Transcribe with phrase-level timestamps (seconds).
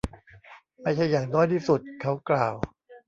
[0.81, 1.79] ไม่ใช่อย่างน้อยที่สุด.
[2.01, 2.55] เขากล่าว